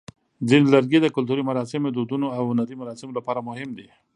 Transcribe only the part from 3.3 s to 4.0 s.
مهم دي.